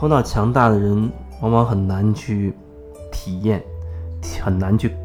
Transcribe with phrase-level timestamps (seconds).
[0.00, 2.54] 头脑强大的人往往很难去
[3.12, 3.62] 体验，
[4.42, 4.96] 很难去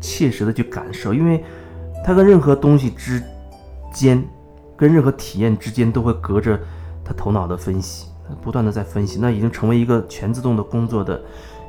[0.00, 1.42] 切实的去感受，因为
[2.04, 3.20] 他跟任何东西之
[3.92, 4.24] 间，
[4.76, 6.56] 跟任何体验之间都会隔着
[7.04, 8.06] 他头脑的分析，
[8.40, 11.20] 不断的在分析，那已经成为一个全自动的工作的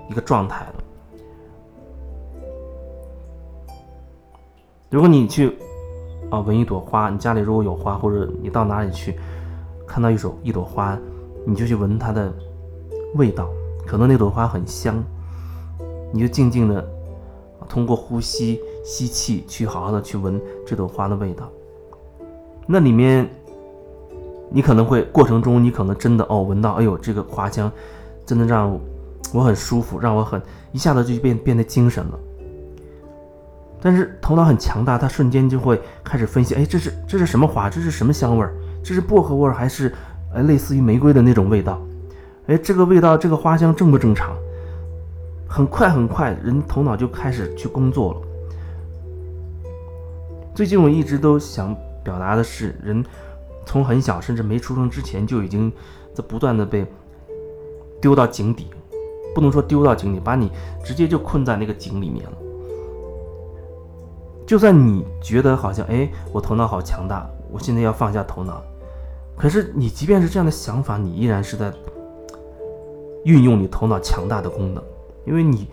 [0.07, 0.75] 一个状态了。
[4.91, 5.57] 如果你去
[6.29, 9.17] 啊闻一朵花，你家里如果有花，或者你到哪里去
[9.87, 10.95] 看到一朵一朵花，
[11.47, 12.31] 你就去闻它的
[13.15, 13.49] 味道，
[13.85, 15.03] 可能那朵花很香，
[16.11, 16.87] 你就静静的
[17.67, 21.49] 通过呼吸吸气去好好的去闻这朵花的味道。
[22.67, 23.29] 那里面
[24.49, 27.71] 你可能会过程中你可能真的哦闻到，哎呦这个花香
[28.25, 28.79] 真的让我
[29.33, 30.41] 我很舒服，让我很
[30.71, 32.19] 一下子就变变得精神了。
[33.81, 37.69] 但是头脑很强大，他瞬间就会开始分析，哎，这是这是什么花？
[37.69, 38.53] 这是什么香味儿？
[38.83, 39.93] 这是薄荷味儿还是，
[40.33, 41.79] 呃，类似于玫瑰的那种味道？
[42.47, 44.35] 哎，这个味道，这个花香正不正常？
[45.47, 48.21] 很快很快，人头脑就开始去工作了。
[50.53, 53.03] 最近我一直都想表达的是，人
[53.65, 55.71] 从很小，甚至没出生之前，就已经
[56.13, 56.85] 在不断的被
[57.99, 58.67] 丢到井底，
[59.33, 60.51] 不能说丢到井底，把你
[60.83, 62.37] 直接就困在那个井里面了。
[64.45, 68.61] 就算你觉得好像哎，我头脑好强大，我现在要放下头脑，
[69.35, 71.73] 可是你即便是这样的想法，你依然是在
[73.25, 74.81] 运用你头脑强大的功能，
[75.25, 75.67] 因为你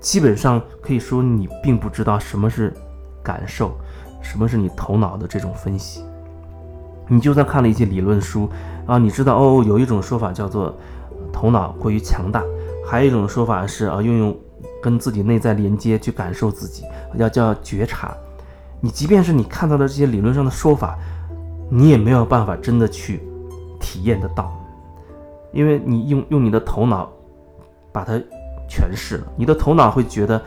[0.00, 2.72] 基本上可以说你并不知道什么是
[3.22, 3.76] 感受，
[4.22, 6.02] 什么是你头脑的这种分析。
[7.06, 8.48] 你就算看了一些理论书
[8.86, 10.74] 啊，你知道哦，有一种说法叫做
[11.32, 12.42] 头脑过于强大，
[12.86, 14.34] 还有一种说法是啊，运用。
[14.80, 16.84] 跟自己内在连接，去感受自己，
[17.16, 18.16] 要叫觉察。
[18.80, 20.96] 你即便是你看到的这些理论上的说法，
[21.68, 23.20] 你也没有办法真的去
[23.80, 24.56] 体验得到，
[25.52, 27.10] 因为你用用你的头脑
[27.92, 28.14] 把它
[28.68, 29.26] 诠释了。
[29.36, 30.40] 你的头脑会觉得，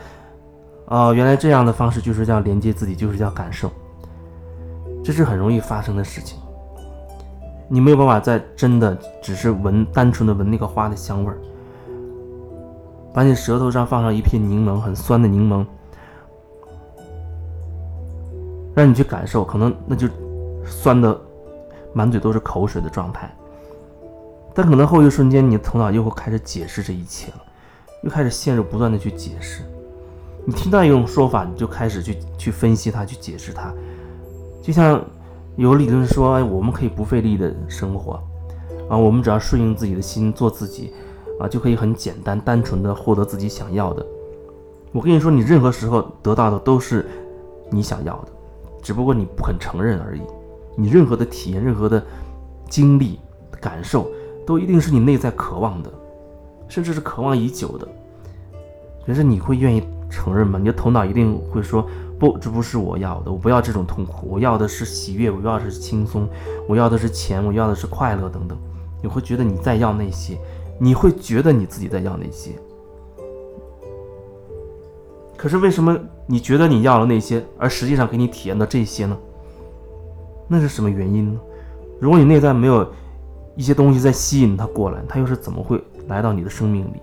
[0.86, 3.70] 哦，原来这样的方式就是叫连接自己，就是叫感受。
[5.04, 6.38] 这是很容易发生的事情。
[7.68, 11.38] 你没有办法在真的只是闻，单纯的闻那个花的香味儿。
[13.14, 15.66] 把你舌头上放上一片柠檬，很酸的柠檬，
[18.74, 20.08] 让你去感受，可能那就
[20.64, 21.18] 酸的
[21.92, 23.30] 满嘴都是口水的状态。
[24.54, 27.42] 但可能后一瞬间，你的头脑又会开始解释这一切了，
[28.02, 29.62] 又开始陷入不断的去解释。
[30.44, 33.72] 你听到一种说法，你就开始去去分析它，去解释它。
[34.62, 35.02] 就像
[35.56, 38.22] 有理论说，我们可以不费力的生活，
[38.88, 40.92] 啊，我们只要顺应自己的心，做自己。
[41.40, 44.06] 啊，就可以很简单、单纯的获得自己想要的。
[44.92, 47.04] 我跟你说，你任何时候得到的都是
[47.68, 48.28] 你想要的，
[48.80, 50.20] 只不过你不肯承认而已。
[50.76, 52.00] 你任何的体验、任何的
[52.68, 53.18] 经历、
[53.60, 54.08] 感受，
[54.46, 55.92] 都一定是你内在渴望的，
[56.68, 57.88] 甚至是渴望已久的。
[59.06, 60.58] 可是你会愿意承认吗？
[60.58, 61.86] 你的头脑一定会说：
[62.18, 66.28] 不，这不是我要的，我不要这种痛苦，我要的是喜悦，我要的是轻松，
[66.68, 68.58] 我要的是钱，我要的是快乐等等。
[69.02, 70.38] 你会觉得你在要那些。
[70.78, 72.50] 你会觉得你自己在要那些，
[75.36, 79.16] 可是为什么你觉得你要了那些，而实际上给你体验的这些呢？
[80.48, 81.40] 那是什么原因呢？
[82.00, 82.90] 如果你内在没有
[83.54, 87.00] 一些东西在吸引他过来，他又是怎么会来到你的生命里，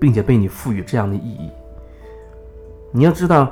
[0.00, 1.50] 并且被你赋予这样的意义？
[2.90, 3.50] 你要知道，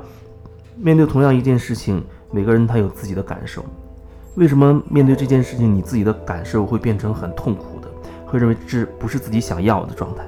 [0.76, 3.64] 面对同样一件事情，每个人他有自己的感受。
[4.36, 7.88] 为什么面对这件事情，你自己的感受会变成很痛苦的？
[8.26, 10.22] 会认为这不是自己想要的状态，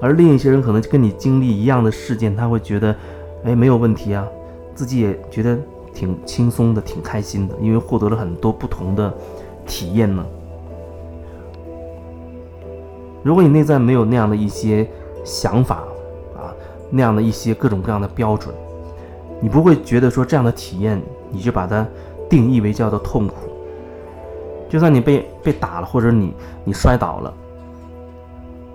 [0.00, 2.96] 而另一些人可能跟你经历一样的事件，他会觉得，
[3.44, 4.26] 哎，没有问题啊，
[4.74, 5.58] 自己也觉得
[5.92, 9.12] 挺轻松的，挺开心的，因为获得了很多不同的
[9.66, 10.24] 体验呢。
[13.22, 14.88] 如果你内在没有那样的一些
[15.24, 15.76] 想法
[16.36, 16.52] 啊，
[16.90, 18.54] 那样的一些各种各样的标准，
[19.40, 21.00] 你不会觉得说这样的体验，
[21.30, 21.86] 你就把它
[22.28, 23.36] 定义为叫做痛苦。
[24.68, 27.32] 就算你被被打了，或者你你摔倒了。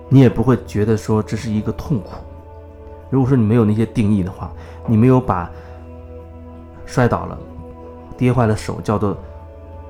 [0.09, 2.11] 你也不会觉得说这是一个痛苦。
[3.09, 4.49] 如果说你没有那些定义的话，
[4.85, 5.51] 你没有把
[6.85, 7.37] 摔倒了、
[8.15, 9.17] 跌坏了手叫做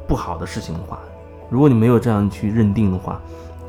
[0.07, 0.97] 不好的事情的话，
[1.49, 3.21] 如果你没有这样去认定的话，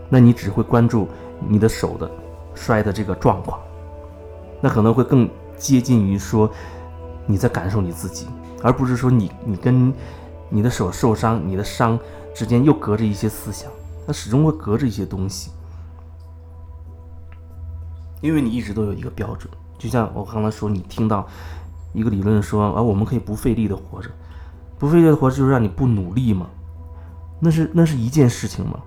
[0.08, 1.08] 那你只会关注
[1.46, 2.10] 你的手的
[2.54, 3.60] 摔的这个状况，
[4.60, 6.50] 那可能会更接近于说
[7.26, 8.26] 你在感受你自己，
[8.62, 9.92] 而不是说你你跟
[10.48, 11.98] 你的手受伤、你的伤
[12.34, 13.70] 之间又隔着一些思想，
[14.06, 15.50] 它始终会隔着一些东西。
[18.20, 21.24] 因为你一直都有一个标准，就像我刚才说，你听到
[21.92, 24.10] 一个理论说啊，我们可以不费力的活着，
[24.78, 26.48] 不费力的活着就是让你不努力吗？
[27.38, 28.80] 那是那是一件事情吗？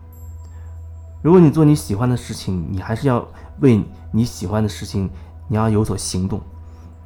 [1.21, 3.27] 如果你做你喜欢的事情，你还是要
[3.59, 5.09] 为你喜欢的事情，
[5.47, 6.41] 你要有所行动，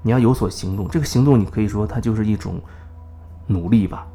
[0.02, 0.88] 你要有所行动。
[0.90, 2.62] 这个行动，你可以说它就是一种
[3.48, 4.08] 努力吧。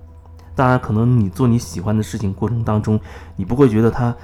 [0.54, 2.98] 当然，可能你做你喜欢的事情过程当中，
[3.36, 4.14] 你不会觉得它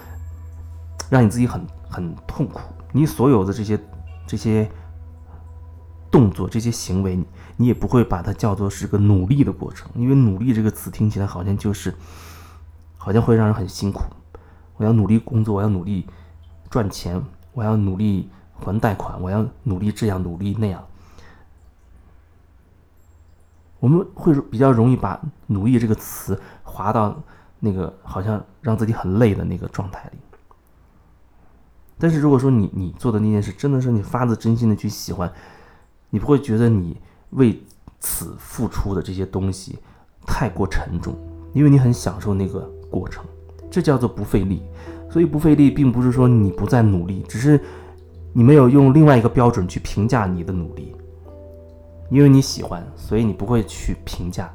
[1.10, 2.60] 让你自己很很痛苦。
[2.92, 3.78] 你所有的这些
[4.26, 4.70] 这些
[6.10, 7.22] 动作、这些行为，
[7.56, 11.94] 你也不会把它叫做是个努力的过程，因为“努力”这个词听起来好像就是
[12.96, 14.02] 好像会让人很辛苦。
[14.76, 16.06] 我要努力工作，我要努力
[16.70, 20.84] 赚钱，我要努力还贷款，我要努力这样努力那样。
[23.78, 27.22] 我们会比较容易把“努力”这个词划到
[27.60, 30.18] 那个好像让自己很累的那个状态里。
[31.98, 35.32] 但是如果说你你做的那件事真的是你发自真心的去喜欢，
[36.10, 37.00] 你不会觉得你
[37.30, 37.62] 为
[38.00, 39.78] 此付出的这些东西
[40.26, 41.14] 太过沉重，
[41.52, 43.24] 因为你很享受那个过程。
[43.76, 44.62] 这叫做不费力，
[45.10, 47.60] 所以不费力并不是说你不再努力，只是
[48.32, 50.96] 你没有用另外一个标准去评价你的努力，
[52.10, 54.50] 因为你喜欢，所以你不会去评价。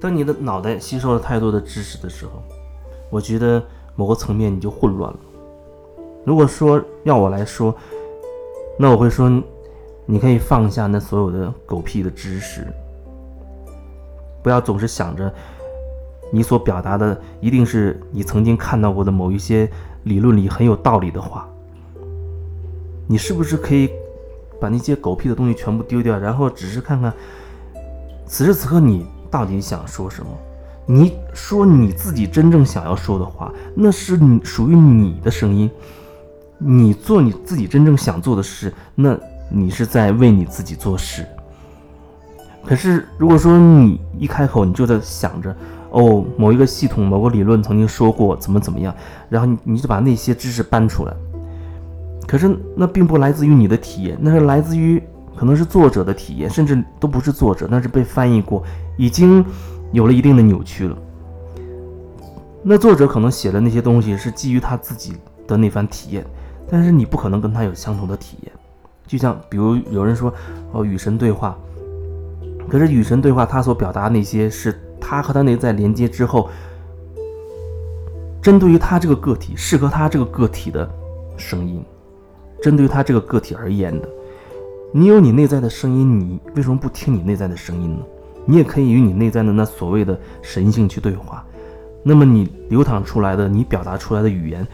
[0.00, 2.42] 当你的脑袋吸收了太多的知识的时候，
[3.10, 3.62] 我觉得
[3.94, 5.18] 某个层面你就混乱了。
[6.24, 7.74] 如果说要我来说，
[8.78, 9.30] 那我会说，
[10.04, 12.66] 你可以放下那所有的狗屁的知识，
[14.42, 15.32] 不要总是想着
[16.30, 19.68] 你所表达的一定是你曾经看到过的某一些
[20.02, 21.48] 理论里很有道理的话。
[23.08, 23.88] 你是不是可以
[24.60, 27.12] 把那些狗屁的东西全部丢掉，然后只是看看
[28.26, 29.06] 此时此刻你？
[29.30, 30.28] 到底想说什么？
[30.88, 35.68] 你说你自己真正想要说的话，那是你属于你的声音。
[36.58, 39.18] 你做你自己真正想做的事，那
[39.50, 41.26] 你是在为你自己做事。
[42.64, 45.54] 可是如果说你一开口，你就在想着
[45.90, 48.94] 哦，某一个系统、某个理论曾经说过怎么怎么样，
[49.28, 51.12] 然后你你就把那些知识搬出来。
[52.28, 55.02] 可是那并不来自于你的体验，那是来自于。
[55.36, 58.64] 可能是作者的体验，甚至都不是作者，那是被翻译过，
[58.96, 59.44] 已经
[59.92, 60.96] 有了一定的扭曲了。
[62.62, 65.14] 那作者可能写的那些东西是基于他自己
[65.46, 66.26] 的那番体验，
[66.68, 68.52] 但是你不可能跟他有相同的体验。
[69.06, 70.32] 就像比如有人说
[70.72, 71.56] 哦，与神对话，
[72.68, 76.50] 可是与神对话他所表达那些是他和他内在连接之后，
[78.42, 80.90] 针对于他这个个体，适合他这个个体的
[81.36, 81.84] 声音，
[82.60, 84.08] 针对于他这个个体而言的。
[84.98, 88.02] 你有你内在的声音，你为什么不听你内在的声音呢？
[88.46, 91.44] 你也可以与你内在的那所谓的神性去对话。
[92.02, 94.66] 那么你流淌出来的，你表达出来的语言，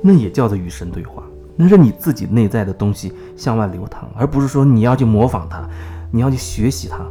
[0.00, 1.22] 那也叫做与神对话。
[1.56, 5.68] 那是你自己内在的东西向外流淌，而不是说你要去模仿它，
[6.10, 7.06] 你要去学习它。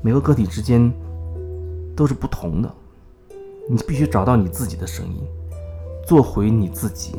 [0.00, 0.90] 每个个体之间
[1.94, 2.74] 都是不同的，
[3.68, 5.22] 你必须找到你自己的声音，
[6.06, 7.14] 做回你自己，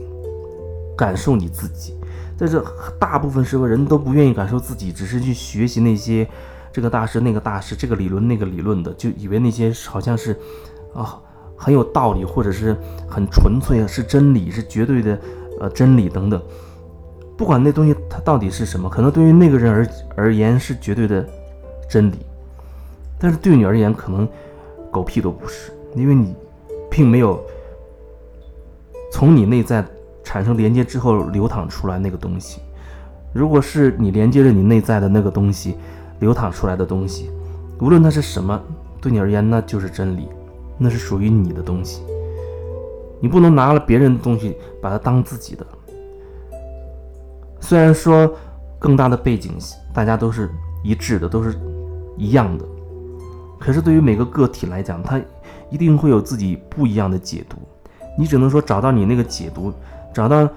[0.98, 1.94] 感受你自己。
[2.36, 2.64] 在这
[3.00, 6.28] 大部分时候，人都不愿意感受自己，只是去学习那些
[6.72, 10.36] 这个大师、那个大师、这个理论、那个理论的，就以为那些好像是
[10.94, 11.22] 啊
[11.56, 12.76] 很有道理，或者是
[13.08, 15.20] 很纯粹，是真理，是绝对的
[15.60, 16.42] 呃真理等等。
[17.38, 21.24] 不管那东西它到底是什么，可能对于那个人而而言是绝对的
[21.88, 22.18] 真理，
[23.20, 24.28] 但是对你而言可能
[24.92, 26.36] 狗屁都不是，因为你
[26.90, 27.40] 并没有
[29.12, 29.86] 从你内在。
[30.34, 32.60] 产生连接之后流淌出来那个东西，
[33.34, 35.76] 如果是你连接着你内在的那个东西
[36.22, 37.30] 流淌出来的东西，
[37.80, 38.60] 无论它是什么，
[39.00, 40.28] 对你而言那就是真理，
[40.76, 42.02] 那是属于你的东西。
[43.22, 45.64] 你不能拿了别人的东西把它当自己的。
[47.60, 48.36] 虽然说
[48.80, 49.52] 更大的背景
[49.94, 50.50] 大家都是
[50.84, 51.54] 一致的，都是
[52.18, 52.66] 一样的，
[53.60, 55.22] 可是对于每个个体来讲，它
[55.70, 57.58] 一定会有自己不一样的解读。
[58.18, 59.72] 你只能说找到你那个解读。
[60.14, 60.48] 找到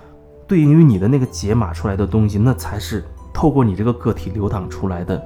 [0.46, 5.20] 对应于你的那个解码出来的东西，那才是透过你这个个体流淌出来的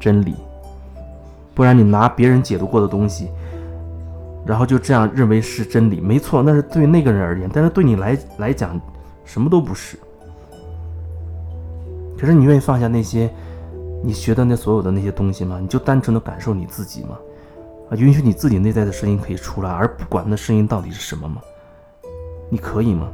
[0.00, 0.34] 真理。
[1.54, 3.28] 不然你拿别人解读过的东西，
[4.46, 8.80] 然后就这样认为是真理，没错，那是对那个人而言，但是对你来来讲，
[9.24, 9.98] 什么都不是。
[12.18, 13.30] 可是你愿意放下那些
[14.02, 15.58] 你学的那所有的那些东西吗？
[15.60, 17.18] 你就单纯的感受你自己吗？
[17.90, 21.42] 啊，允许你自己内在的声音可以出来，而不管那声音到底是什么吗？
[22.48, 23.08] 你可以吗？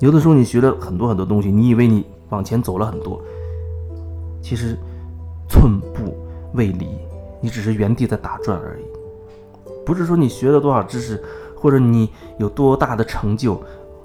[0.00, 3.20] 有的时候你学了很多很多东西，你以为你往前走了很多，
[4.42, 4.76] 其实
[5.48, 6.16] 寸步
[6.54, 6.88] 未离，
[7.40, 8.84] 你只是原地在打转而已。
[9.84, 11.22] 不是说你学了多少知识，
[11.54, 13.54] 或者你有多大的成就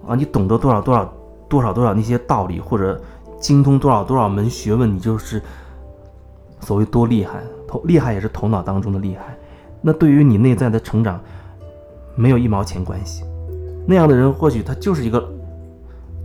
[0.06, 1.14] 啊，你懂得多少多少
[1.48, 3.02] 多少多少那些道理，或者
[3.40, 5.42] 精通多少多少门学问，你就是
[6.60, 7.42] 所谓多厉害。
[7.68, 9.38] 头厉害也是头脑当中的厉害，
[9.82, 11.20] 那对于你内在的成长
[12.16, 13.24] 没有一毛钱关系。
[13.88, 15.28] 那样的人或许他就是一个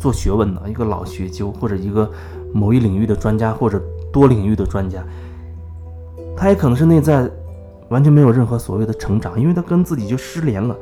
[0.00, 2.11] 做学问的一个老学究，或者一个
[2.52, 3.80] 某一领域的专家，或者。
[4.12, 5.04] 多领域的专家，
[6.37, 7.30] 他也可能是内在
[7.90, 10.76] 完全没有任何所谓的成长，因为他跟自己就失联了，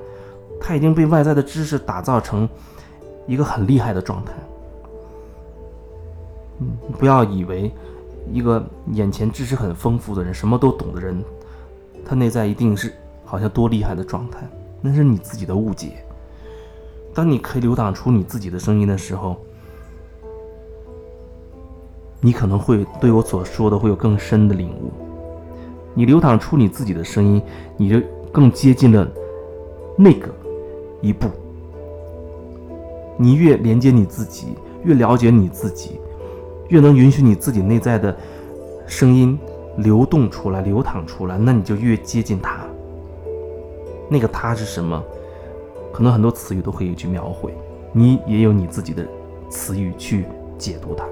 [0.58, 2.48] 他已经被外在的知识打造成
[3.26, 4.32] 一个很厉害的状态。
[6.60, 7.70] 嗯，不要以为
[8.32, 11.22] 一个眼前知识很丰富的人，什么都懂的人，
[12.06, 12.90] 他内在一定是
[13.26, 14.48] 好像多厉害的状态，
[14.80, 16.02] 那是你自己的误解。
[17.18, 19.36] 当你可以流淌出你自己的声音的时候。
[22.20, 24.92] 你可能会对我所说的会有更深的领悟。
[25.94, 27.42] 你流淌出你自己的声音，
[27.76, 29.04] 你就更接近了
[29.96, 30.32] 那个
[31.00, 31.28] 一步。
[33.16, 35.98] 你越连接你自己，越了解你自己，
[36.68, 38.16] 越能允许你自己内在的
[38.86, 39.36] 声音
[39.78, 42.60] 流动出来、流淌出来，那你就越接近他。
[44.08, 45.02] 那个他是什么？
[45.98, 47.52] 可能很多词语都可以去描绘，
[47.92, 49.04] 你也有你自己的
[49.50, 50.26] 词语去
[50.56, 51.04] 解读它。